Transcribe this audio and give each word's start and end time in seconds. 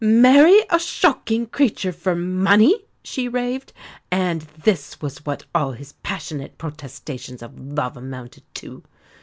"Marry 0.03 0.59
a 0.71 0.79
shocking 0.79 1.45
creature 1.45 1.91
for 1.91 2.15
money!" 2.15 2.85
she 3.03 3.27
raved; 3.27 3.71
"and 4.11 4.41
this 4.63 4.99
was 4.99 5.23
what 5.27 5.45
all 5.53 5.73
his 5.73 5.93
passionate 6.01 6.57
protestations 6.57 7.43
of 7.43 7.59
love 7.59 7.95
amounted 7.95 8.41
to!" 8.55 8.81